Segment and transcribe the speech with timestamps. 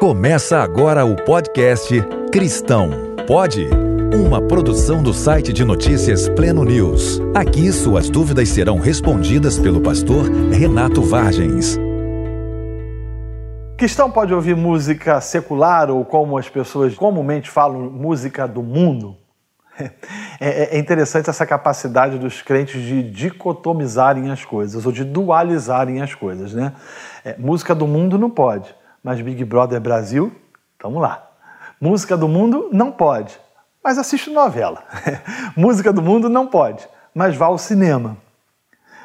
[0.00, 1.94] Começa agora o podcast
[2.32, 2.88] Cristão
[3.26, 3.68] Pode?
[4.14, 7.20] Uma produção do site de notícias Pleno News.
[7.34, 11.76] Aqui suas dúvidas serão respondidas pelo pastor Renato Vargens.
[13.76, 19.18] Cristão pode ouvir música secular ou, como as pessoas comumente falam, música do mundo?
[20.42, 26.14] É, é interessante essa capacidade dos crentes de dicotomizarem as coisas ou de dualizarem as
[26.14, 26.72] coisas, né?
[27.22, 30.32] É, música do mundo não pode, mas Big Brother Brasil,
[30.82, 31.26] vamos lá.
[31.80, 33.38] Música do mundo não pode,
[33.82, 34.84] mas assiste novela.
[35.56, 38.16] música do mundo não pode, mas vá ao cinema.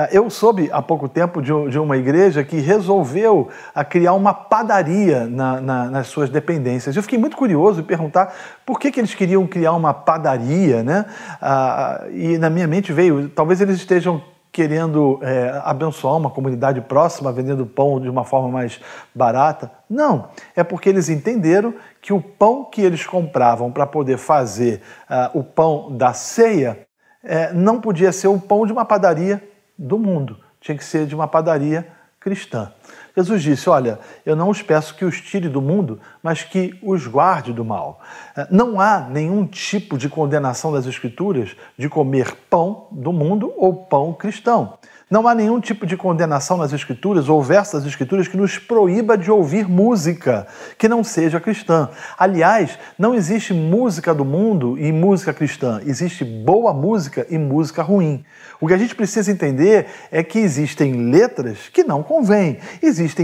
[0.00, 3.48] Ah, eu soube há pouco tempo de, uma igreja que resolveu
[3.90, 6.94] criar uma padaria na, na, nas suas dependências.
[6.94, 8.32] Eu fiquei muito curioso em perguntar
[8.64, 11.04] por que, que eles queriam criar uma padaria, né?
[11.42, 17.32] Ah, e na minha mente veio, talvez eles estejam querendo é, abençoar uma comunidade próxima,
[17.32, 18.80] vendendo pão de uma forma mais
[19.14, 19.70] barata.
[19.88, 25.38] Não, é porque eles entenderam que o pão que eles compravam para poder fazer uh,
[25.38, 26.86] o pão da ceia
[27.22, 29.42] é, não podia ser o pão de uma padaria
[29.78, 31.86] do mundo, tinha que ser de uma padaria
[32.18, 32.72] cristã.
[33.18, 37.04] Jesus disse: Olha, eu não os peço que os tire do mundo, mas que os
[37.08, 38.00] guarde do mal.
[38.36, 43.74] Eh, não há nenhum tipo de condenação das Escrituras de comer pão do mundo ou
[43.74, 44.78] pão cristão.
[45.10, 49.16] Não há nenhum tipo de condenação nas Escrituras ou verso das Escrituras que nos proíba
[49.16, 51.88] de ouvir música que não seja cristã.
[52.18, 55.80] Aliás, não existe música do mundo e música cristã.
[55.86, 58.22] Existe boa música e música ruim.
[58.60, 62.58] O que a gente precisa entender é que existem letras que não convêm,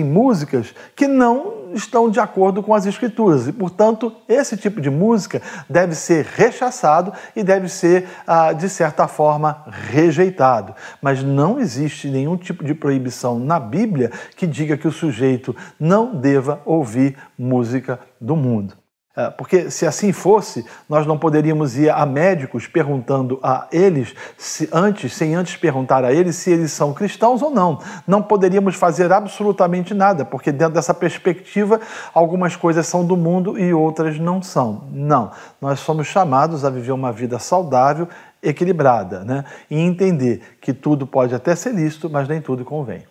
[0.04, 5.42] músicas que não estão de acordo com as escrituras e, portanto, esse tipo de música
[5.68, 10.74] deve ser rechaçado e deve ser, ah, de certa forma, rejeitado.
[11.02, 16.14] Mas não existe nenhum tipo de proibição na Bíblia que diga que o sujeito não
[16.14, 18.83] deva ouvir música do mundo.
[19.16, 24.68] É, porque se assim fosse, nós não poderíamos ir a médicos perguntando a eles, se
[24.72, 27.78] antes, sem antes perguntar a eles se eles são cristãos ou não.
[28.08, 31.80] Não poderíamos fazer absolutamente nada, porque dentro dessa perspectiva,
[32.12, 34.88] algumas coisas são do mundo e outras não são.
[34.90, 35.30] Não,
[35.60, 38.08] nós somos chamados a viver uma vida saudável,
[38.42, 39.44] equilibrada, né?
[39.70, 43.04] e entender que tudo pode até ser lícito, mas nem tudo convém.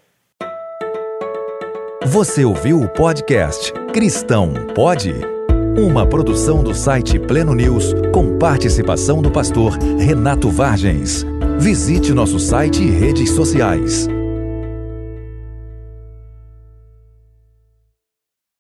[2.06, 5.43] Você ouviu o podcast Cristão Pode?
[5.76, 11.26] Uma produção do site Pleno News com participação do pastor Renato Vargens.
[11.58, 14.08] Visite nosso site e redes sociais.